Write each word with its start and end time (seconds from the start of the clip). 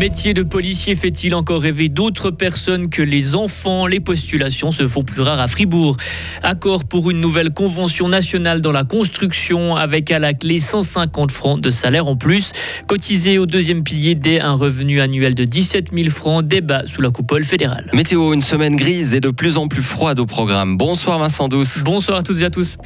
métier 0.00 0.32
de 0.32 0.42
policier 0.42 0.94
fait-il 0.94 1.34
encore 1.34 1.60
rêver 1.60 1.90
d'autres 1.90 2.30
personnes 2.30 2.88
que 2.88 3.02
les 3.02 3.36
enfants? 3.36 3.86
Les 3.86 4.00
postulations 4.00 4.72
se 4.72 4.88
font 4.88 5.02
plus 5.02 5.20
rares 5.20 5.40
à 5.40 5.46
Fribourg. 5.46 5.98
Accord 6.42 6.86
pour 6.86 7.10
une 7.10 7.20
nouvelle 7.20 7.50
convention 7.50 8.08
nationale 8.08 8.62
dans 8.62 8.72
la 8.72 8.84
construction 8.84 9.76
avec 9.76 10.10
à 10.10 10.18
la 10.18 10.32
clé 10.32 10.58
150 10.58 11.30
francs 11.30 11.60
de 11.60 11.68
salaire 11.68 12.06
en 12.06 12.16
plus. 12.16 12.52
Cotisé 12.86 13.36
au 13.36 13.44
deuxième 13.44 13.84
pilier 13.84 14.14
dès 14.14 14.40
un 14.40 14.54
revenu 14.54 15.02
annuel 15.02 15.34
de 15.34 15.44
17 15.44 15.90
000 15.92 16.08
francs, 16.08 16.48
débat 16.48 16.86
sous 16.86 17.02
la 17.02 17.10
coupole 17.10 17.44
fédérale. 17.44 17.90
Météo, 17.92 18.32
une 18.32 18.40
semaine 18.40 18.76
grise 18.76 19.12
et 19.12 19.20
de 19.20 19.28
plus 19.28 19.58
en 19.58 19.68
plus 19.68 19.82
froide 19.82 20.18
au 20.18 20.24
programme. 20.24 20.78
Bonsoir 20.78 21.18
Vincent 21.18 21.48
Douce. 21.48 21.82
Bonsoir 21.84 22.20
à 22.20 22.22
toutes 22.22 22.40
et 22.40 22.44
à 22.44 22.50
tous. 22.50 22.78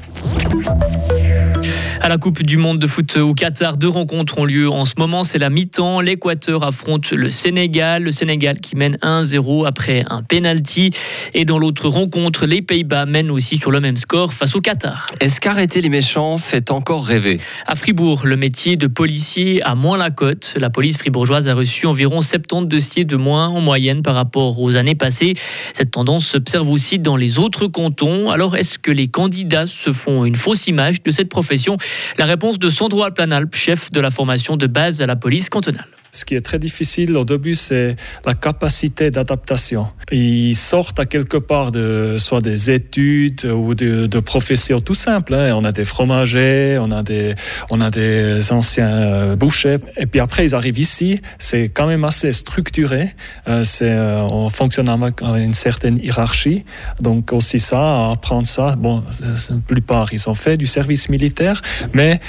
À 2.04 2.10
la 2.10 2.18
Coupe 2.18 2.42
du 2.42 2.58
Monde 2.58 2.78
de 2.78 2.86
foot 2.86 3.16
au 3.16 3.32
Qatar, 3.32 3.78
deux 3.78 3.88
rencontres 3.88 4.36
ont 4.36 4.44
lieu 4.44 4.68
en 4.68 4.84
ce 4.84 4.92
moment. 4.98 5.24
C'est 5.24 5.38
la 5.38 5.48
mi-temps. 5.48 6.02
L'Équateur 6.02 6.62
affronte 6.62 7.12
le 7.12 7.30
Sénégal. 7.30 8.02
Le 8.02 8.12
Sénégal 8.12 8.60
qui 8.60 8.76
mène 8.76 8.98
1-0 9.00 9.66
après 9.66 10.04
un 10.10 10.22
penalty. 10.22 10.90
Et 11.32 11.46
dans 11.46 11.58
l'autre 11.58 11.88
rencontre, 11.88 12.44
les 12.44 12.60
Pays-Bas 12.60 13.06
mènent 13.06 13.30
aussi 13.30 13.56
sur 13.56 13.70
le 13.70 13.80
même 13.80 13.96
score 13.96 14.34
face 14.34 14.54
au 14.54 14.60
Qatar. 14.60 15.06
Est-ce 15.18 15.40
qu'arrêter 15.40 15.80
les 15.80 15.88
méchants 15.88 16.36
fait 16.36 16.70
encore 16.70 17.06
rêver? 17.06 17.40
À 17.66 17.74
Fribourg, 17.74 18.26
le 18.26 18.36
métier 18.36 18.76
de 18.76 18.86
policier 18.86 19.62
a 19.62 19.74
moins 19.74 19.96
la 19.96 20.10
cote. 20.10 20.56
La 20.60 20.68
police 20.68 20.98
fribourgeoise 20.98 21.48
a 21.48 21.54
reçu 21.54 21.86
environ 21.86 22.20
70 22.20 22.66
dossiers 22.66 23.06
de 23.06 23.16
moins 23.16 23.48
en 23.48 23.62
moyenne 23.62 24.02
par 24.02 24.14
rapport 24.14 24.60
aux 24.60 24.76
années 24.76 24.94
passées. 24.94 25.32
Cette 25.72 25.92
tendance 25.92 26.26
s'observe 26.26 26.68
aussi 26.68 26.98
dans 26.98 27.16
les 27.16 27.38
autres 27.38 27.66
cantons. 27.66 28.30
Alors, 28.30 28.56
est-ce 28.56 28.78
que 28.78 28.90
les 28.90 29.08
candidats 29.08 29.64
se 29.64 29.90
font 29.90 30.26
une 30.26 30.36
fausse 30.36 30.66
image 30.66 31.02
de 31.02 31.10
cette 31.10 31.30
profession? 31.30 31.78
La 32.18 32.26
réponse 32.26 32.58
de 32.58 32.70
Sandro 32.70 33.04
Alplanalp, 33.04 33.54
chef 33.54 33.90
de 33.90 34.00
la 34.00 34.10
formation 34.10 34.56
de 34.56 34.66
base 34.66 35.00
à 35.02 35.06
la 35.06 35.16
police 35.16 35.48
cantonale. 35.48 35.86
Ce 36.14 36.24
qui 36.24 36.36
est 36.36 36.42
très 36.42 36.60
difficile 36.60 37.16
au 37.16 37.24
début, 37.24 37.56
c'est 37.56 37.96
la 38.24 38.34
capacité 38.34 39.10
d'adaptation. 39.10 39.88
Ils 40.12 40.54
sortent 40.54 41.00
à 41.00 41.06
quelque 41.06 41.36
part 41.36 41.72
de 41.72 42.18
soit 42.18 42.40
des 42.40 42.70
études 42.70 43.44
ou 43.46 43.74
de, 43.74 44.20
professions 44.20 44.80
tout 44.80 44.94
simples. 44.94 45.34
Hein. 45.34 45.56
On 45.56 45.64
a 45.64 45.72
des 45.72 45.84
fromagers, 45.84 46.78
on 46.80 46.92
a 46.92 47.02
des, 47.02 47.34
on 47.68 47.80
a 47.80 47.90
des 47.90 48.52
anciens 48.52 48.86
euh, 48.86 49.36
bouchers. 49.36 49.78
Et 49.96 50.06
puis 50.06 50.20
après, 50.20 50.44
ils 50.44 50.54
arrivent 50.54 50.78
ici. 50.78 51.20
C'est 51.40 51.68
quand 51.68 51.88
même 51.88 52.04
assez 52.04 52.30
structuré. 52.30 53.10
Euh, 53.48 53.64
euh, 53.82 54.20
on 54.30 54.50
fonctionne 54.50 54.88
avec 54.88 55.20
une 55.20 55.54
certaine 55.54 55.98
hiérarchie. 55.98 56.64
Donc 57.00 57.32
aussi 57.32 57.58
ça, 57.58 58.12
apprendre 58.12 58.46
ça. 58.46 58.76
Bon, 58.76 59.02
la 59.20 59.56
plupart, 59.66 60.12
ils 60.12 60.28
ont 60.28 60.34
fait 60.34 60.56
du 60.56 60.68
service 60.68 61.08
militaire, 61.08 61.60
mais 61.92 62.20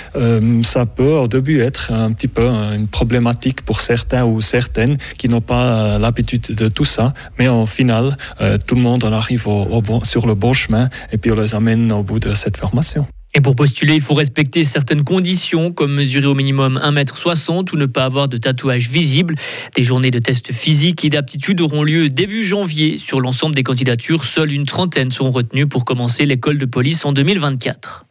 ça 0.63 0.87
peut 0.87 1.03
au 1.17 1.27
début 1.27 1.61
être 1.61 1.91
un 1.91 2.11
petit 2.13 2.27
peu 2.27 2.47
une 2.47 2.87
problématique 2.87 3.61
pour 3.61 3.74
certains 3.81 4.25
ou 4.25 4.41
certaines 4.41 4.97
qui 5.17 5.29
n'ont 5.29 5.41
pas 5.41 5.65
euh, 5.65 5.99
l'habitude 5.99 6.41
de 6.49 6.67
tout 6.67 6.85
ça. 6.85 7.13
Mais 7.37 7.47
au 7.47 7.65
final, 7.65 8.17
euh, 8.41 8.57
tout 8.57 8.75
le 8.75 8.81
monde 8.81 9.03
en 9.03 9.11
arrive 9.11 9.47
au, 9.47 9.81
sur 10.03 10.27
le 10.27 10.35
bon 10.35 10.53
chemin 10.53 10.89
et 11.11 11.17
puis 11.17 11.31
on 11.31 11.39
les 11.39 11.55
amène 11.55 11.91
au 11.91 12.03
bout 12.03 12.19
de 12.19 12.33
cette 12.33 12.57
formation. 12.57 13.05
Et 13.37 13.41
pour 13.41 13.53
postuler, 13.53 13.95
il 13.95 14.01
faut 14.01 14.13
respecter 14.13 14.63
certaines 14.63 15.03
conditions, 15.03 15.73
comme 15.73 15.93
mesurer 15.93 16.25
au 16.25 16.33
minimum 16.33 16.79
1m60 16.81 17.73
ou 17.73 17.75
ne 17.75 17.85
pas 17.85 18.05
avoir 18.05 18.29
de 18.29 18.37
tatouage 18.37 18.87
visible. 18.87 19.35
Des 19.75 19.83
journées 19.83 20.09
de 20.09 20.19
tests 20.19 20.53
physiques 20.53 21.03
et 21.03 21.09
d'aptitude 21.09 21.59
auront 21.59 21.83
lieu 21.83 22.07
début 22.07 22.45
janvier. 22.45 22.97
Sur 22.97 23.19
l'ensemble 23.19 23.53
des 23.53 23.63
candidatures, 23.63 24.23
seule 24.23 24.53
une 24.53 24.63
trentaine 24.63 25.11
seront 25.11 25.31
retenues 25.31 25.67
pour 25.67 25.83
commencer 25.83 26.25
l'école 26.25 26.57
de 26.57 26.65
police 26.65 27.03
en 27.03 27.11
2024. 27.11 28.05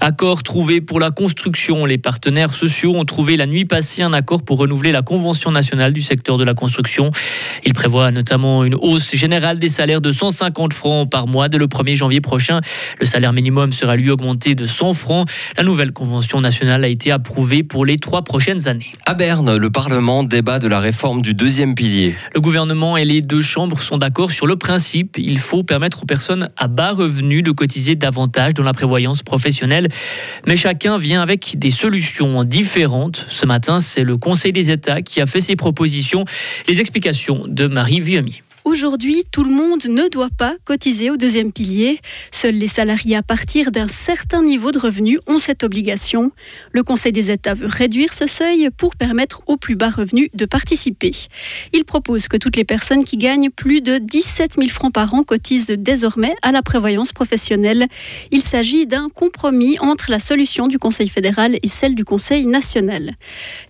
Accord 0.00 0.42
trouvé 0.42 0.80
pour 0.80 1.00
la 1.00 1.10
construction. 1.10 1.84
Les 1.84 1.98
partenaires 1.98 2.54
sociaux 2.54 2.94
ont 2.94 3.04
trouvé 3.04 3.36
la 3.36 3.46
nuit 3.46 3.64
passée 3.64 4.02
un 4.02 4.12
accord 4.12 4.42
pour 4.42 4.58
renouveler 4.58 4.92
la 4.92 5.02
convention 5.02 5.50
nationale 5.50 5.92
du 5.92 6.00
secteur 6.00 6.38
de 6.38 6.44
la 6.44 6.54
construction. 6.54 7.10
Il 7.64 7.74
prévoit 7.74 8.10
notamment 8.10 8.64
une 8.64 8.74
hausse 8.74 9.14
générale 9.14 9.58
des 9.58 9.68
salaires 9.68 10.00
de 10.00 10.10
150 10.10 10.72
francs 10.72 11.10
par 11.10 11.26
mois 11.26 11.48
dès 11.48 11.58
le 11.58 11.66
1er 11.66 11.94
janvier 11.94 12.20
prochain. 12.20 12.60
Le 13.00 13.06
salaire 13.06 13.32
minimum 13.32 13.72
sera 13.72 13.96
lui 13.96 14.10
augmenté 14.10 14.54
de 14.54 14.66
100 14.66 14.94
francs. 14.94 15.28
La 15.56 15.62
nouvelle 15.62 15.92
convention 15.92 16.40
nationale 16.40 16.84
a 16.84 16.88
été 16.88 17.10
approuvée 17.10 17.62
pour 17.62 17.84
les 17.84 17.98
trois 17.98 18.22
prochaines 18.22 18.68
années. 18.68 18.90
À 19.06 19.14
Berne, 19.14 19.56
le 19.56 19.70
Parlement 19.70 20.22
débat 20.22 20.58
de 20.58 20.68
la 20.68 20.80
réforme 20.80 21.22
du 21.22 21.34
deuxième 21.34 21.74
pilier. 21.74 22.14
Le 22.34 22.40
gouvernement 22.40 22.96
et 22.96 23.04
les 23.04 23.20
deux 23.20 23.42
chambres 23.42 23.80
sont 23.80 23.98
d'accord 23.98 24.30
sur 24.30 24.46
le 24.46 24.56
principe. 24.56 25.16
Il 25.18 25.38
faut 25.38 25.62
permettre 25.62 26.02
aux 26.02 26.06
personnes 26.06 26.48
à 26.56 26.68
bas 26.68 26.92
revenus 26.92 27.42
de 27.42 27.50
cotiser 27.50 27.94
davantage 27.94 28.54
dans 28.54 28.64
la 28.64 28.72
prévoyance 28.72 29.22
professionnelle 29.32 29.88
mais 30.46 30.56
chacun 30.56 30.98
vient 30.98 31.22
avec 31.22 31.54
des 31.56 31.70
solutions 31.70 32.44
différentes. 32.44 33.24
Ce 33.28 33.46
matin, 33.46 33.80
c'est 33.80 34.02
le 34.02 34.16
Conseil 34.18 34.52
des 34.52 34.70
États 34.70 35.02
qui 35.02 35.20
a 35.20 35.26
fait 35.26 35.40
ses 35.40 35.56
propositions. 35.56 36.24
Les 36.68 36.80
explications 36.80 37.44
de 37.46 37.66
Marie 37.66 38.00
Vieumier. 38.00 38.42
Aujourd'hui, 38.64 39.24
tout 39.32 39.42
le 39.42 39.50
monde 39.50 39.86
ne 39.86 40.08
doit 40.08 40.30
pas 40.38 40.54
cotiser 40.64 41.10
au 41.10 41.16
deuxième 41.16 41.52
pilier. 41.52 41.98
Seuls 42.30 42.54
les 42.54 42.68
salariés 42.68 43.16
à 43.16 43.22
partir 43.22 43.72
d'un 43.72 43.88
certain 43.88 44.40
niveau 44.40 44.70
de 44.70 44.78
revenus 44.78 45.18
ont 45.26 45.38
cette 45.38 45.64
obligation. 45.64 46.30
Le 46.70 46.84
Conseil 46.84 47.10
des 47.10 47.32
États 47.32 47.54
veut 47.54 47.66
réduire 47.66 48.12
ce 48.12 48.28
seuil 48.28 48.70
pour 48.76 48.94
permettre 48.94 49.42
aux 49.48 49.56
plus 49.56 49.74
bas 49.74 49.90
revenus 49.90 50.28
de 50.34 50.44
participer. 50.44 51.10
Il 51.72 51.84
propose 51.84 52.28
que 52.28 52.36
toutes 52.36 52.54
les 52.54 52.64
personnes 52.64 53.04
qui 53.04 53.16
gagnent 53.16 53.50
plus 53.50 53.80
de 53.80 53.98
17 53.98 54.54
000 54.56 54.68
francs 54.68 54.92
par 54.92 55.12
an 55.12 55.24
cotisent 55.24 55.74
désormais 55.76 56.34
à 56.42 56.52
la 56.52 56.62
prévoyance 56.62 57.12
professionnelle. 57.12 57.88
Il 58.30 58.42
s'agit 58.42 58.86
d'un 58.86 59.08
compromis 59.08 59.76
entre 59.80 60.08
la 60.08 60.20
solution 60.20 60.68
du 60.68 60.78
Conseil 60.78 61.08
fédéral 61.08 61.56
et 61.64 61.68
celle 61.68 61.96
du 61.96 62.04
Conseil 62.04 62.46
national. 62.46 63.16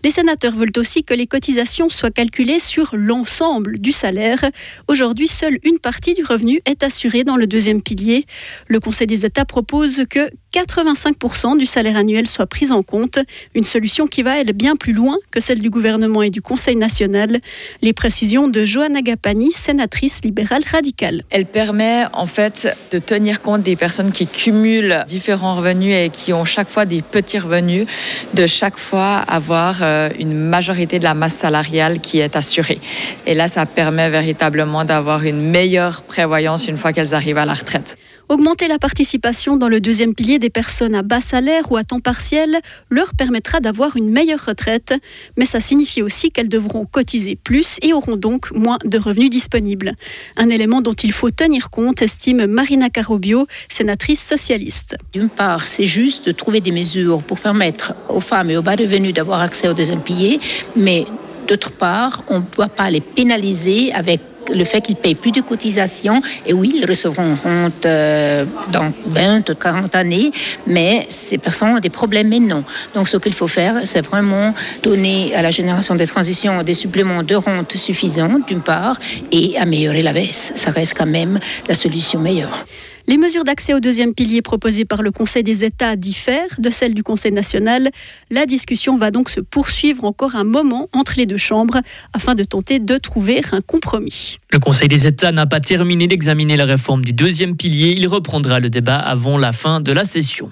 Les 0.04 0.10
sénateurs 0.10 0.54
veulent 0.54 0.68
aussi 0.76 1.02
que 1.02 1.14
les 1.14 1.26
cotisations 1.26 1.88
soient 1.88 2.10
calculées 2.10 2.60
sur 2.60 2.90
l'ensemble 2.92 3.78
du 3.78 3.90
salaire. 3.90 4.50
Aujourd'hui, 4.92 5.26
seule 5.26 5.58
une 5.64 5.78
partie 5.78 6.12
du 6.12 6.22
revenu 6.22 6.60
est 6.66 6.82
assurée 6.82 7.24
dans 7.24 7.36
le 7.36 7.46
deuxième 7.46 7.80
pilier. 7.80 8.26
Le 8.68 8.78
Conseil 8.78 9.06
des 9.06 9.24
États 9.24 9.46
propose 9.46 10.02
que 10.10 10.28
85% 10.52 11.56
du 11.56 11.64
salaire 11.64 11.96
annuel 11.96 12.26
soit 12.26 12.46
pris 12.46 12.72
en 12.72 12.82
compte, 12.82 13.18
une 13.54 13.64
solution 13.64 14.06
qui 14.06 14.22
va 14.22 14.32
aller 14.32 14.52
bien 14.52 14.76
plus 14.76 14.92
loin 14.92 15.16
que 15.30 15.40
celle 15.40 15.60
du 15.60 15.70
gouvernement 15.70 16.22
et 16.22 16.28
du 16.28 16.42
Conseil 16.42 16.76
national. 16.76 17.40
Les 17.80 17.94
précisions 17.94 18.48
de 18.48 18.66
Johanna 18.66 19.00
Gapani, 19.00 19.50
sénatrice 19.50 20.20
libérale 20.22 20.62
radicale. 20.70 21.22
Elle 21.30 21.46
permet 21.46 22.04
en 22.12 22.26
fait 22.26 22.68
de 22.90 22.98
tenir 22.98 23.40
compte 23.40 23.62
des 23.62 23.76
personnes 23.76 24.12
qui 24.12 24.26
cumulent 24.26 25.04
différents 25.06 25.54
revenus 25.54 25.94
et 25.94 26.10
qui 26.10 26.34
ont 26.34 26.44
chaque 26.44 26.68
fois 26.68 26.84
des 26.84 27.00
petits 27.00 27.38
revenus, 27.38 27.86
de 28.34 28.46
chaque 28.46 28.76
fois 28.76 29.16
avoir 29.16 29.78
euh, 29.82 30.10
une 30.18 30.34
majorité 30.34 30.98
de 30.98 31.04
la 31.04 31.14
masse 31.14 31.36
salariale 31.36 32.00
qui 32.00 32.18
est 32.18 32.36
assurée. 32.36 32.80
Et 33.26 33.32
là, 33.32 33.48
ça 33.48 33.64
permet 33.64 34.10
véritablement 34.10 34.81
d'avoir 34.84 35.24
une 35.24 35.50
meilleure 35.50 36.02
prévoyance 36.02 36.68
une 36.68 36.76
fois 36.76 36.92
qu'elles 36.92 37.14
arrivent 37.14 37.38
à 37.38 37.46
la 37.46 37.54
retraite. 37.54 37.96
Augmenter 38.28 38.68
la 38.68 38.78
participation 38.78 39.56
dans 39.56 39.68
le 39.68 39.80
deuxième 39.80 40.14
pilier 40.14 40.38
des 40.38 40.48
personnes 40.48 40.94
à 40.94 41.02
bas 41.02 41.20
salaire 41.20 41.70
ou 41.70 41.76
à 41.76 41.84
temps 41.84 41.98
partiel 41.98 42.60
leur 42.88 43.14
permettra 43.14 43.60
d'avoir 43.60 43.96
une 43.96 44.10
meilleure 44.10 44.44
retraite, 44.46 44.94
mais 45.36 45.44
ça 45.44 45.60
signifie 45.60 46.02
aussi 46.02 46.30
qu'elles 46.30 46.48
devront 46.48 46.86
cotiser 46.86 47.36
plus 47.36 47.76
et 47.82 47.92
auront 47.92 48.16
donc 48.16 48.50
moins 48.52 48.78
de 48.84 48.98
revenus 48.98 49.30
disponibles. 49.30 49.92
Un 50.36 50.48
élément 50.48 50.80
dont 50.80 50.92
il 50.92 51.12
faut 51.12 51.30
tenir 51.30 51.70
compte, 51.70 52.00
estime 52.00 52.46
Marina 52.46 52.88
Carobio, 52.88 53.46
sénatrice 53.68 54.22
socialiste. 54.22 54.96
D'une 55.12 55.28
part, 55.28 55.68
c'est 55.68 55.84
juste 55.84 56.26
de 56.26 56.32
trouver 56.32 56.60
des 56.60 56.72
mesures 56.72 57.22
pour 57.22 57.38
permettre 57.38 57.94
aux 58.08 58.20
femmes 58.20 58.50
et 58.50 58.56
aux 58.56 58.62
bas 58.62 58.76
revenus 58.76 59.12
d'avoir 59.12 59.40
accès 59.40 59.68
au 59.68 59.74
deuxième 59.74 60.00
pilier, 60.00 60.38
mais 60.74 61.04
D'autre 61.48 61.72
part, 61.72 62.22
on 62.28 62.38
ne 62.38 62.44
doit 62.56 62.68
pas 62.68 62.90
les 62.90 63.00
pénaliser 63.00 63.92
avec 63.92 64.20
le 64.52 64.64
fait 64.64 64.80
qu'ils 64.80 64.96
payent 64.96 65.14
plus 65.14 65.32
de 65.32 65.40
cotisations, 65.40 66.20
et 66.46 66.52
oui, 66.52 66.72
ils 66.76 66.86
recevront 66.86 67.34
honte 67.44 67.86
euh, 67.86 68.44
dans 68.70 68.92
20 69.06 69.50
ou 69.50 69.54
40 69.54 69.94
années, 69.94 70.30
mais 70.66 71.06
ces 71.08 71.38
personnes 71.38 71.76
ont 71.76 71.80
des 71.80 71.90
problèmes, 71.90 72.28
mais 72.28 72.40
non. 72.40 72.64
Donc 72.94 73.08
ce 73.08 73.16
qu'il 73.16 73.34
faut 73.34 73.48
faire, 73.48 73.80
c'est 73.84 74.02
vraiment 74.02 74.54
donner 74.82 75.34
à 75.34 75.42
la 75.42 75.50
génération 75.50 75.94
des 75.94 76.06
transitions 76.06 76.62
des 76.62 76.74
suppléments 76.74 77.22
de 77.22 77.34
rente 77.34 77.76
suffisants, 77.76 78.40
d'une 78.46 78.62
part, 78.62 78.98
et 79.30 79.56
améliorer 79.58 80.02
la 80.02 80.12
baisse. 80.12 80.52
Ça 80.56 80.70
reste 80.70 80.94
quand 80.96 81.06
même 81.06 81.38
la 81.68 81.74
solution 81.74 82.18
meilleure. 82.20 82.64
Les 83.08 83.16
mesures 83.16 83.44
d'accès 83.44 83.74
au 83.74 83.80
deuxième 83.80 84.14
pilier 84.14 84.42
proposées 84.42 84.84
par 84.84 85.02
le 85.02 85.10
Conseil 85.10 85.42
des 85.42 85.64
États 85.64 85.96
diffèrent 85.96 86.60
de 86.60 86.70
celles 86.70 86.94
du 86.94 87.02
Conseil 87.02 87.32
national. 87.32 87.90
La 88.30 88.46
discussion 88.46 88.96
va 88.96 89.10
donc 89.10 89.28
se 89.28 89.40
poursuivre 89.40 90.04
encore 90.04 90.36
un 90.36 90.44
moment 90.44 90.88
entre 90.92 91.14
les 91.16 91.26
deux 91.26 91.36
chambres 91.36 91.80
afin 92.12 92.34
de 92.34 92.44
tenter 92.44 92.78
de 92.78 92.96
trouver 92.98 93.40
un 93.52 93.60
compromis. 93.60 94.38
Le 94.50 94.60
Conseil 94.60 94.88
des 94.88 95.06
États 95.06 95.32
n'a 95.32 95.46
pas 95.46 95.60
terminé 95.60 96.06
d'examiner 96.06 96.56
la 96.56 96.64
réforme 96.64 97.04
du 97.04 97.12
deuxième 97.12 97.56
pilier. 97.56 97.94
Il 97.96 98.06
reprendra 98.06 98.60
le 98.60 98.70
débat 98.70 98.98
avant 98.98 99.36
la 99.36 99.52
fin 99.52 99.80
de 99.80 99.92
la 99.92 100.04
session. 100.04 100.50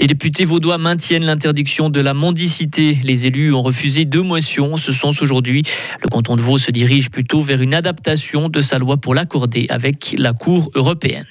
Les 0.00 0.06
députés 0.06 0.44
vaudois 0.44 0.78
maintiennent 0.78 1.24
l'interdiction 1.24 1.90
de 1.90 2.00
la 2.00 2.14
mendicité. 2.14 2.98
Les 3.04 3.26
élus 3.26 3.52
ont 3.52 3.62
refusé 3.62 4.04
deux 4.04 4.22
motions 4.22 4.74
en 4.74 4.76
ce 4.76 4.90
sens 4.90 5.22
aujourd'hui. 5.22 5.62
Le 6.02 6.08
canton 6.08 6.36
de 6.36 6.40
Vaud 6.40 6.58
se 6.58 6.70
dirige 6.70 7.10
plutôt 7.10 7.40
vers 7.40 7.60
une 7.60 7.74
adaptation 7.74 8.48
de 8.48 8.60
sa 8.60 8.78
loi 8.78 8.96
pour 8.96 9.14
l'accorder 9.14 9.66
avec 9.68 10.14
la 10.18 10.32
Cour 10.32 10.70
européenne. 10.74 11.26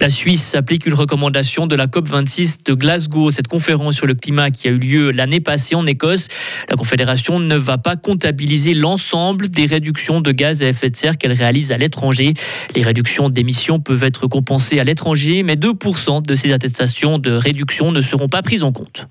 La 0.00 0.08
Suisse 0.08 0.54
applique 0.54 0.86
une 0.86 0.94
recommandation 0.94 1.66
de 1.66 1.74
la 1.74 1.88
COP26 1.88 2.58
de 2.64 2.72
Glasgow, 2.72 3.30
cette 3.30 3.48
conférence 3.48 3.96
sur 3.96 4.06
le 4.06 4.14
climat 4.14 4.52
qui 4.52 4.68
a 4.68 4.70
eu 4.70 4.78
lieu 4.78 5.10
l'année 5.10 5.40
passée 5.40 5.74
en 5.74 5.86
Écosse. 5.86 6.28
La 6.68 6.76
Confédération 6.76 7.40
ne 7.40 7.56
va 7.56 7.78
pas 7.78 7.96
comptabiliser 7.96 8.74
l'ensemble 8.74 9.48
des 9.48 9.66
réductions 9.66 10.20
de 10.20 10.30
gaz 10.30 10.62
à 10.62 10.68
effet 10.68 10.88
de 10.88 10.94
serre 10.94 11.18
qu'elle 11.18 11.32
réalise 11.32 11.72
à 11.72 11.78
l'étranger. 11.78 12.34
Les 12.76 12.82
réductions 12.82 13.28
d'émissions 13.28 13.80
peuvent 13.80 14.04
être 14.04 14.28
compensées 14.28 14.78
à 14.78 14.84
l'étranger, 14.84 15.42
mais 15.42 15.56
2% 15.56 16.24
de 16.24 16.34
ces 16.36 16.52
attestations 16.52 17.18
de 17.18 17.32
réduction 17.32 17.90
ne 17.90 18.00
seront 18.00 18.28
pas 18.28 18.42
prises 18.42 18.62
en 18.62 18.70
compte. 18.70 19.08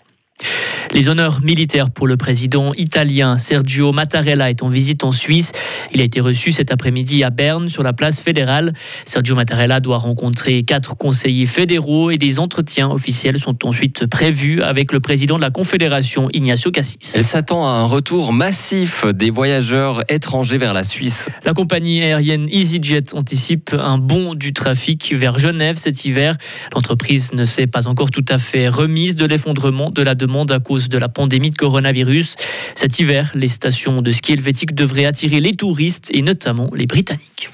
Les 0.94 1.10
honneurs 1.10 1.42
militaires 1.42 1.90
pour 1.90 2.08
le 2.08 2.18
président 2.18 2.74
italien 2.76 3.38
Sergio 3.38 3.92
Mattarella 3.92 4.50
est 4.50 4.64
en 4.64 4.70
visite 4.70 5.04
en 5.04 5.12
Suisse. 5.12 5.52
Il 5.94 6.02
a 6.02 6.04
été 6.04 6.20
reçu 6.20 6.52
cet 6.52 6.72
après-midi 6.72 7.24
à 7.24 7.30
Berne 7.30 7.68
sur 7.68 7.84
la 7.84 7.94
place 7.94 8.20
fédérale. 8.20 8.74
Sergio 9.06 9.36
Mattarella 9.36 9.80
doit 9.80 9.98
rencontrer 9.98 10.64
quatre 10.64 10.96
conseillers 10.96 11.46
fédéraux 11.46 12.12
et 12.12 12.18
des 12.18 12.40
entretiens 12.40 12.90
officiels 12.90 13.40
sont 13.40 13.66
ensuite 13.66 14.08
prévus 14.08 14.62
avec 14.62 14.92
le 14.92 15.00
président 15.00 15.36
de 15.36 15.42
la 15.42 15.50
Confédération 15.50 16.30
Ignacio 16.34 16.72
Cassis. 16.72 17.14
Elle 17.16 17.24
s'attend 17.24 17.66
à 17.66 17.72
un 17.72 17.86
retour 17.86 18.32
massif 18.32 19.06
des 19.06 19.30
voyageurs 19.30 20.04
étrangers 20.10 20.58
vers 20.58 20.74
la 20.74 20.84
Suisse. 20.84 21.30
La 21.44 21.54
compagnie 21.54 22.02
aérienne 22.02 22.48
EasyJet 22.50 23.14
anticipe 23.14 23.76
un 23.78 23.98
bond 23.98 24.36
du 24.36 24.54
trafic 24.54 25.14
vers 25.14 25.38
Genève 25.38 25.76
cet 25.76 26.06
hiver. 26.06 26.38
L'entreprise 26.74 27.34
ne 27.34 27.44
s'est 27.44 27.68
pas 27.68 27.88
encore 27.88 28.10
tout 28.10 28.26
à 28.30 28.38
fait 28.38 28.70
remise 28.70 29.16
de 29.16 29.26
l'effondrement 29.26 29.92
de 29.92 30.02
la 30.02 30.16
demande 30.16 30.52
à 30.52 30.60
de 30.78 30.98
la 30.98 31.10
pandémie 31.10 31.50
de 31.50 31.56
coronavirus. 31.56 32.36
Cet 32.76 33.00
hiver, 33.00 33.32
les 33.36 33.48
stations 33.48 34.02
de 34.02 34.12
ski 34.12 34.34
helvétique 34.34 34.76
devraient 34.76 35.06
attirer 35.06 35.40
les 35.40 35.56
touristes 35.56 36.10
et 36.14 36.22
notamment 36.22 36.70
les 36.74 36.86
Britanniques. 36.86 37.50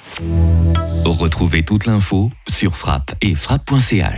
Retrouvez 1.06 1.64
toute 1.64 1.86
l'info 1.86 2.32
sur 2.48 2.76
frappe 2.76 3.16
et 3.22 3.36
frappe.ch. 3.36 4.12